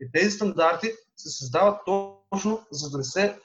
[0.00, 3.38] И тези стандарти се създават точно за да не се...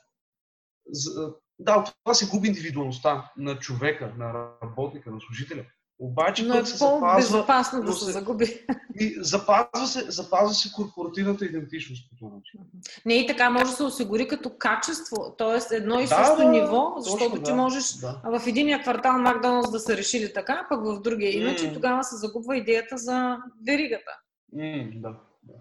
[0.89, 5.65] За, да, от това се губи индивидуалността на човека, на работника, на служителя.
[5.99, 8.65] Обаче Но е запазва, по-безопасно да се се- загуби.
[8.95, 12.60] и запазва се, запазва се корпоративната идентичност по този начин.
[13.05, 15.75] Не и така може да се осигури като качество, т.е.
[15.75, 18.21] едно и Да, също да, ниво, точно, защото ти да, можеш Да.
[18.25, 21.73] в единия квартал Макдоналдс да са решили така, пък в другия иначе, М.
[21.73, 24.12] тогава се загубва идеята за веригата.
[24.53, 24.62] М,
[24.95, 25.10] да,
[25.43, 25.53] да.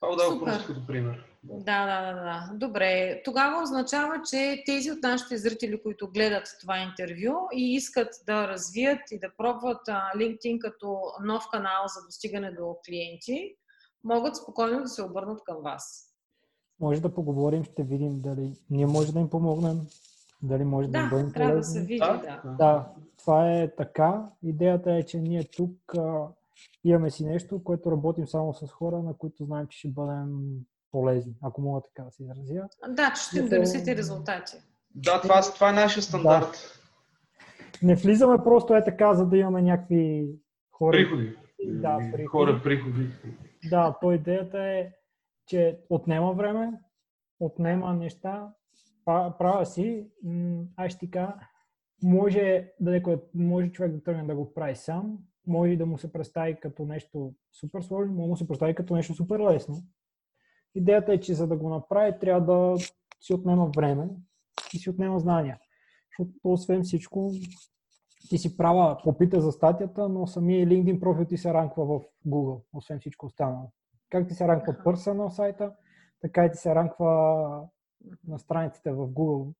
[0.00, 1.24] Това го дава просто като пример.
[1.42, 1.54] Да.
[1.56, 2.50] Да, да, да, да.
[2.66, 3.22] Добре.
[3.24, 9.00] Тогава означава, че тези от нашите зрители, които гледат това интервю и искат да развият
[9.10, 13.54] и да пробват LinkedIn като нов канал за достигане до клиенти,
[14.04, 16.08] могат спокойно да се обърнат към вас.
[16.80, 19.80] Може да поговорим, ще видим дали ние може да им помогнем,
[20.42, 21.80] дали може да, им Да, бъдем трябва да полезни.
[21.80, 22.50] се види, Да, да.
[22.58, 24.30] Да, това е така.
[24.42, 26.28] Идеята е, че ние тук а,
[26.84, 30.60] имаме си нещо, което работим само с хора, на които знаем, че ще бъдем
[30.92, 32.68] полезни, ако мога така да се изразя.
[32.88, 34.56] Да, че ще им донесете резултати.
[34.94, 36.78] Да, това, е- това е нашия стандарт.
[37.82, 40.28] Не влизаме просто е така, за да имаме някакви
[40.72, 40.96] хора.
[40.96, 41.36] Приходи.
[41.64, 42.26] Да, приходи.
[42.26, 43.10] Хора, приходи.
[43.70, 44.92] Да, то идеята е,
[45.46, 46.72] че отнема време,
[47.40, 48.48] отнема неща,
[49.04, 50.06] Па- права си,
[50.76, 51.34] аз ще ти кажа,
[52.02, 56.12] може, да некой, може човек да тръгне да го прави сам, може да му се
[56.12, 59.76] представи като нещо супер сложно, може да му се представи като нещо супер лесно.
[60.74, 62.76] Идеята е, че за да го направи, трябва да
[63.20, 64.08] си отнема време
[64.74, 65.58] и си отнема знания.
[66.10, 67.30] Защото освен всичко,
[68.28, 72.62] ти си права, попита за статията, но самия LinkedIn профил ти се ранква в Google,
[72.72, 73.72] освен всичко останало.
[74.10, 75.72] Как ти се ранква пърса на сайта,
[76.20, 77.10] така и ти се ранква
[78.28, 79.54] на страниците в Google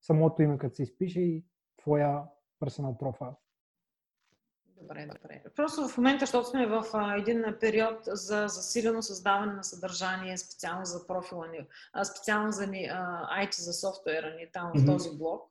[0.00, 1.44] самото име, като се изпише и
[1.76, 2.22] твоя
[2.60, 3.36] персонал профайл.
[4.82, 5.42] Добре, добре.
[5.56, 10.84] Просто в момента, защото сме в а, един период за засилено създаване на съдържание, специално
[10.84, 14.86] за профила ни, а, специално за ни, а, IT за софтуера ни там в Мгм.
[14.86, 15.50] този блог.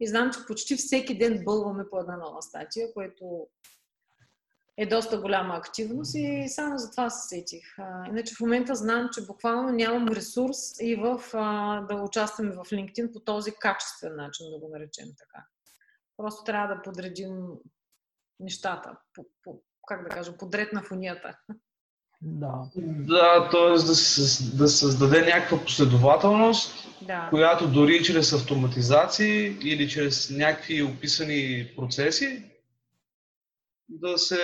[0.00, 3.46] И знам, че почти всеки ден бълваме по една нова статия, което
[4.76, 7.78] е доста голяма активност и само за това се сетих.
[7.78, 12.64] А, иначе в момента знам, че буквално нямам ресурс и в, а, да участваме в
[12.64, 15.44] LinkedIn по този качествен начин, да го наречем така.
[16.16, 17.46] Просто трябва да подредим
[18.40, 21.38] нещата, по, по, как да кажа, подред на фунията.
[22.22, 22.52] Да.
[22.76, 23.70] Да, т.е.
[23.70, 26.72] да, се- да създаде някаква последователност,
[27.02, 32.44] Да, която дори чрез автоматизации или чрез някакви описани процеси
[33.88, 34.38] да се,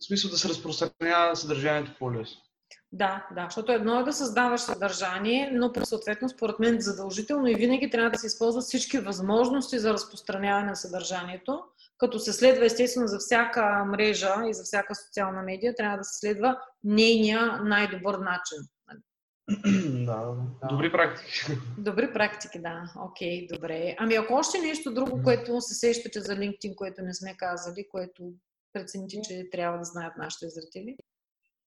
[0.00, 2.40] в смисъл да се разпространява съдържанието по-лесно.
[2.92, 7.90] да, да, защото едно е да създаваш съдържание, но съответно според мен задължително и винаги
[7.90, 11.62] трябва да се използват всички възможности за разпространяване на съдържанието,
[11.98, 16.18] като се следва естествено за всяка мрежа и за всяка социална медия, трябва да се
[16.18, 18.58] следва нейния най-добър начин.
[20.06, 20.36] да,
[20.70, 21.52] добри практики.
[21.78, 22.92] Добри практики, да.
[23.10, 23.96] Окей, добре.
[23.98, 28.32] Ами ако още нещо друго, което се сещате за LinkedIn, което не сме казали, което
[28.72, 30.96] прецените, че трябва да знаят нашите зрители?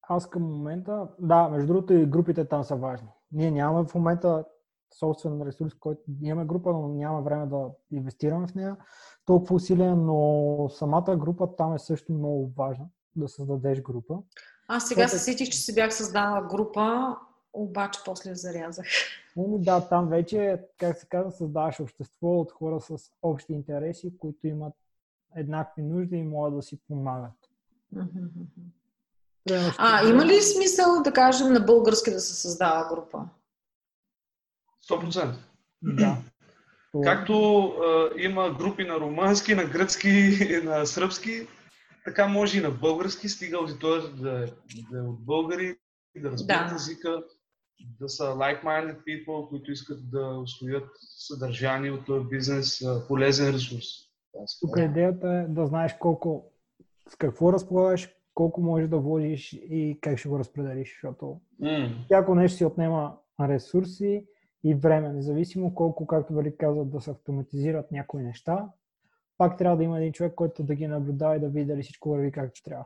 [0.08, 3.08] Аз към момента, да, между другото и групите там са важни.
[3.32, 4.44] Ние нямаме в момента
[4.98, 8.76] собствен ресурс, който имаме група, но няма време да инвестираме в нея
[9.26, 12.84] толкова усилия, но самата група там е също много важна
[13.16, 14.18] да създадеш група.
[14.68, 17.16] Аз сега се сетих, че си бях създала група,
[17.52, 18.86] обаче после я зарязах.
[19.36, 24.74] Да, там вече, как се казва, създаваш общество от хора с общи интереси, които имат
[25.36, 27.32] еднакви нужди и могат да си помагат.
[29.46, 33.28] Ще А, има ли смисъл да кажем на български да се създава група?
[34.90, 35.34] 100%.
[35.82, 36.16] Да.
[37.02, 40.10] Както а, има групи на румънски, на гръцки,
[40.64, 41.46] на сръбски,
[42.04, 44.46] така може и на български, стига аудиторията да, е-
[44.90, 45.76] да е от българи,
[46.16, 46.74] да разбират Да.
[46.74, 47.22] езика,
[48.00, 53.84] да са like-minded people, които искат да освоят съдържание от този бизнес, полезен ресурс.
[54.60, 56.52] Тук идеята е да знаеш колко,
[57.08, 61.40] с какво разполагаш, колко можеш да вложиш и как ще го разпределиш, защото
[62.04, 64.24] всяко нещо си отнема ресурси
[64.64, 68.68] и време, независимо колко, както Вали казват, да се автоматизират някои неща,
[69.38, 72.10] пак трябва да има един човек, който да ги наблюдава и да види дали всичко
[72.10, 72.84] върви както трябва.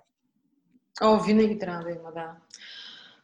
[1.02, 2.36] О, винаги трябва да има, да.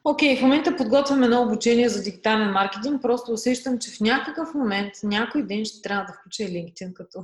[0.04, 3.02] Окей, в момента подготвяме едно обучение за дигитален маркетинг.
[3.02, 7.22] Просто усещам, че в някакъв момент, някой ден ще трябва да включа и LinkedIn като,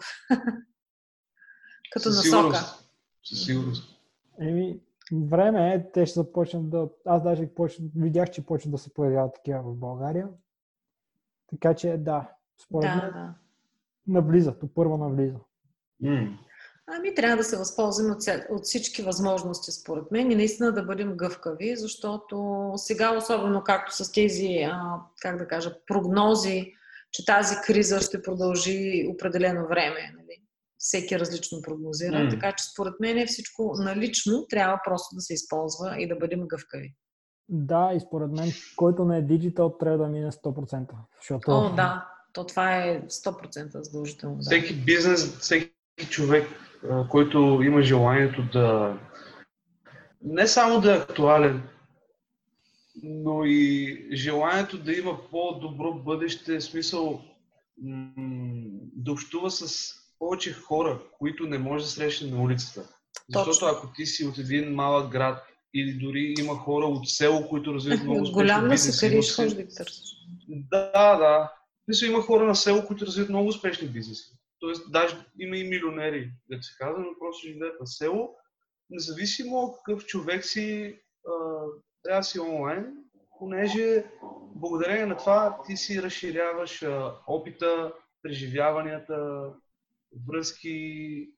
[1.92, 2.59] като със насока.
[3.24, 3.98] Със сигурност.
[4.40, 4.80] Еми,
[5.12, 6.88] време е, те ще започнат да...
[7.05, 10.28] Аз даже почна, видях, че почват да се появяват такива в България.
[11.51, 12.30] Така че да,
[12.64, 13.34] според Да, мен да.
[14.07, 15.38] навлиза, то първо навлиза.
[16.03, 16.38] М,
[16.90, 21.16] Ами трябва да се възползваме от, от всички възможности, според мен, и наистина да бъдем
[21.16, 26.72] гъвкави, защото сега, особено както с тези, а, как да кажа, прогнози,
[27.12, 30.14] че тази криза ще продължи определено време.
[30.16, 30.49] Нали?
[30.78, 32.30] всеки различно прогнозира, М.
[32.30, 36.94] така че според мен всичко налично трябва просто да се използва и да бъдем гъвкави.
[37.49, 40.86] Да, и според мен, който не е диджитал, трябва да мине 100%.
[41.20, 44.36] Защото О, да, то това е 100% задължително.
[44.36, 44.42] Да.
[44.42, 45.72] Всеки бизнес, всеки
[46.11, 46.49] човек,
[47.09, 48.96] който има желанието да
[50.22, 51.62] не само да е актуален,
[53.03, 57.22] но и желанието да има по-добро бъдеще, в смисъл
[58.96, 62.88] да общува с повече хора, които не може да срещне на улицата.
[63.28, 63.68] Защото Точно.
[63.68, 65.42] ако ти си от един малък град
[65.74, 69.10] или дори има хора от село, които развиват много успешно Голям да се бизнеси, но
[69.10, 70.08] кариш, си- ходиш да търсиш.
[70.48, 71.52] да, да.
[71.88, 74.32] Мисля, има хора на село, които развиват много успешни бизнеси.
[74.60, 78.34] Тоест, даже има и милионери, да се казва, но просто живеят на село.
[78.90, 80.98] Независимо какъв човек си,
[82.02, 82.94] трябва да си онлайн,
[83.38, 84.04] понеже
[84.54, 86.84] благодарение на това ти си разширяваш
[87.26, 87.92] опита,
[88.22, 89.50] преживяванията,
[90.28, 91.28] връзки,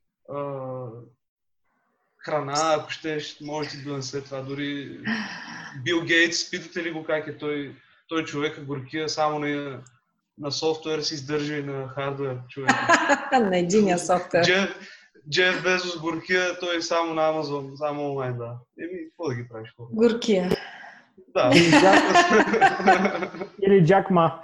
[2.30, 4.40] храна, ако щеш, може ти да донесе това.
[4.40, 4.98] Дори
[5.84, 7.74] Бил Гейтс, питате ли го как е той,
[8.08, 9.78] той човека горкия, само на,
[10.38, 12.70] на софтуер си издържа и на хардуер човек.
[13.32, 14.44] на единия софтуер.
[14.44, 14.78] Джеф,
[15.30, 18.56] Джеф Безос горкия, той е само на Амазон, само онлайн, да.
[18.80, 19.88] Еми, какво да ги правиш хора?
[19.92, 20.50] Горкия.
[21.34, 21.50] Да.
[23.62, 24.42] Или Джак Ма.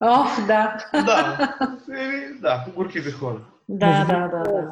[0.00, 0.76] О, да.
[0.92, 1.54] да.
[1.98, 3.40] Еми, да, горките хора.
[3.68, 4.70] Да, да, да,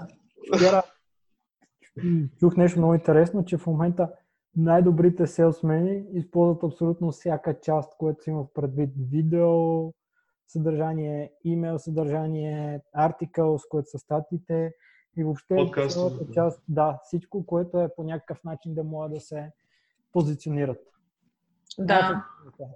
[0.59, 0.83] да.
[2.03, 4.13] М, чух нещо много интересно, че в момента
[4.57, 9.93] най-добрите селсмени използват абсолютно всяка част, което има в предвид видео,
[10.47, 14.73] съдържание, имейл съдържание, артикъл, с което са статите
[15.17, 16.33] и въобще цялата да.
[16.33, 19.53] част, да, всичко, което е по някакъв начин да могат да се
[20.13, 20.81] позиционират.
[21.79, 22.25] Да.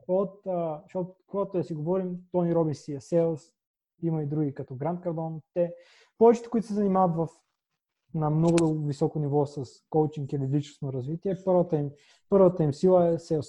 [0.08, 3.42] От, а, защото, когато да си говорим, Тони Робинс си е селс,
[4.02, 5.40] има и други като Грант Кардон.
[5.54, 5.74] Те,
[6.18, 7.28] повечето, които се занимават в,
[8.18, 11.90] на много високо ниво с коучинг или личностно развитие, първата им,
[12.30, 13.46] първата им сила е селс.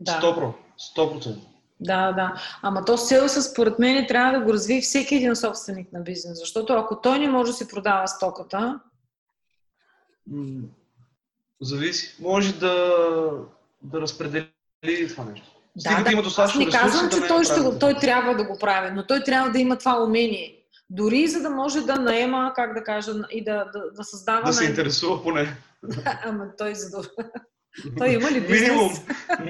[0.00, 0.12] Да.
[0.12, 0.52] 100%.
[0.96, 1.38] 100%.
[1.80, 2.34] Да, да.
[2.62, 6.38] Ама то селса, според мен, трябва да го развие всеки един собственик на бизнес.
[6.38, 8.80] Защото ако той не може да си продава стоката,
[10.26, 10.62] М,
[11.60, 12.16] Зависи.
[12.20, 12.76] Може да,
[13.82, 14.48] да разпредели
[15.08, 15.46] това нещо.
[15.78, 17.94] Стига да, има аз достатъчно не ресурси, казвам, да че не той, ще го, той
[17.94, 20.63] трябва да го прави, но той трябва да има това умение.
[20.90, 24.42] Дори за да може да наема, как да кажа, и да, да, да създава...
[24.42, 25.56] Да се най- интересува поне.
[26.24, 27.08] Ама той задължа.
[27.98, 28.60] Той има ли бизнес?
[28.60, 28.92] Минимум,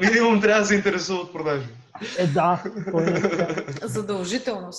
[0.01, 1.69] минимум трябва да се интересува от продажби.
[2.19, 2.63] Е, да,
[3.83, 3.87] е.
[3.87, 4.71] Задължително.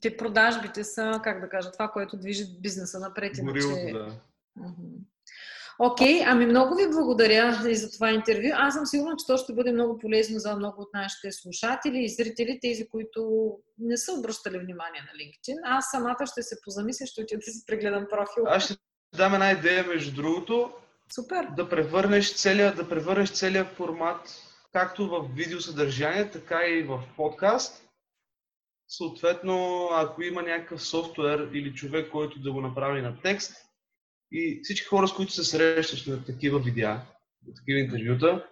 [0.00, 3.38] Те продажбите са, как да кажа, това, което движи бизнеса напред.
[3.38, 3.66] Иначе...
[3.66, 4.12] Горилото, да.
[5.78, 8.48] Окей, ами много ви благодаря и за това интервю.
[8.54, 12.08] Аз съм сигурна, че то ще бъде много полезно за много от нашите слушатели и
[12.08, 15.60] зрители, тези, които не са обръщали внимание на LinkedIn.
[15.64, 18.44] Аз самата ще се позамисля, ще отида да си прегледам профил.
[18.46, 18.74] Аз ще
[19.16, 20.70] дам една идея, между другото,
[21.14, 21.48] Супер!
[21.56, 24.20] да превърнеш целия, да превърнеш целия формат
[24.72, 27.84] както в видеосъдържание, така и в подкаст.
[28.88, 33.64] Съответно, ако има някакъв софтуер или човек, който да го направи на текст
[34.34, 37.00] и всички хора, с които се срещаш на такива видеа,
[37.48, 38.44] на такива интервюта,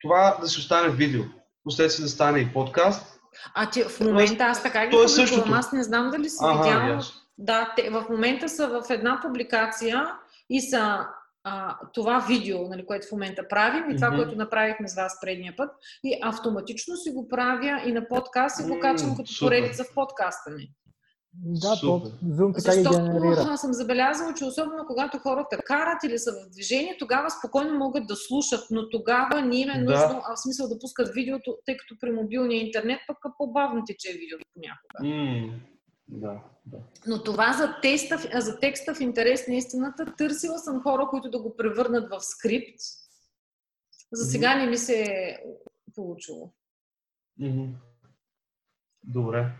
[0.00, 1.22] това да се остане видео.
[1.64, 3.20] Последствие да стане и подкаст.
[3.54, 5.52] А ти в момента аз така ги е публикувам.
[5.52, 6.88] Аз не знам дали си Ага, видяла.
[6.90, 7.20] ясно.
[7.38, 10.12] Да, те в момента са в една публикация
[10.50, 11.06] и са
[11.44, 14.16] а, това видео, нали, което в момента правим и това, Мгм.
[14.16, 15.70] което направихме с вас предния път.
[16.04, 19.46] И автоматично си го правя и на подкаст и го качвам като супер.
[19.46, 20.70] поредица в подкаста ми.
[21.34, 21.86] Да, то.
[22.24, 23.40] Zoom така ги Защото генерира.
[23.48, 28.06] аз съм забелязала, че особено когато хората карат или са в движение, тогава спокойно могат
[28.06, 29.80] да слушат, но тогава не им е Да.
[29.80, 34.12] нужно, а в смисъл да пускат видеото, тъй като при мобилния интернет пък по-бавно тече
[34.12, 35.16] видеото понякога.
[35.16, 35.60] М,
[36.08, 36.78] да, да.
[37.06, 41.42] Но това за, теста, за текста в интерес на истината, търсила съм хора, които да
[41.42, 42.80] го превърнат в скрипт.
[44.12, 45.36] За сега не ми се е
[45.94, 46.52] получило.
[47.38, 47.64] Мгм.
[49.04, 49.52] Добре.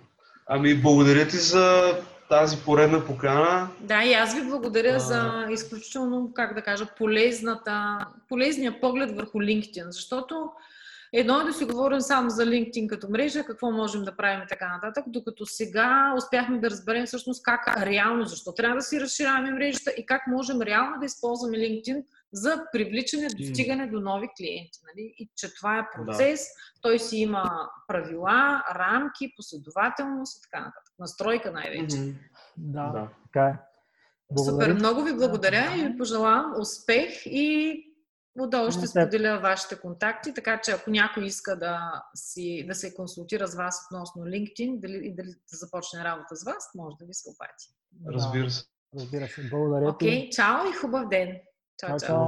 [0.52, 1.94] Ами, благодаря ти за
[2.28, 3.68] тази поредна покана.
[3.80, 4.98] Да, и аз ви благодаря А.
[4.98, 7.98] за изключително, как да кажа, полезната,
[8.28, 10.50] полезния поглед върху LinkedIn, защото
[11.12, 14.48] едно е да си говорим само за LinkedIn като мрежа, какво можем да правим и
[14.48, 19.50] така нататък, докато сега успяхме да разберем всъщност как реално, защо трябва да си разширяваме
[19.50, 24.80] мрежата и как можем реално да използваме LinkedIn за привличане, достигане до нови клиенти.
[24.86, 25.14] Нали?
[25.18, 26.46] И че това е процес,
[26.80, 30.94] той си има правила, рамки, последователност и така нататък.
[30.98, 31.96] Настройка най-вече.
[32.56, 33.08] Да, Да.
[33.22, 33.58] така е.
[34.38, 34.74] Супер, Благодаря.
[34.74, 37.76] много ви благодаря и ви пожелавам успех и
[38.38, 43.46] отдолу ще споделя вашите контакти, така че ако някой иска да, си, да се консултира
[43.46, 47.14] с вас относно LinkedIn дали, и дали да започне работа с вас, може да ви
[47.14, 47.74] се обади.
[47.92, 48.12] Да.
[48.12, 48.64] Разбира се.
[48.94, 49.48] Разбира се.
[49.50, 51.40] Благодаря Окей, okay, чао и хубав ден.
[51.80, 52.24] Чао, Чао,